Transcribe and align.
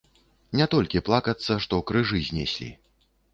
Не 0.59 0.65
толькі 0.73 1.01
плакацца, 1.09 1.59
што 1.67 1.79
крыжы 1.93 2.23
знеслі. 2.31 2.73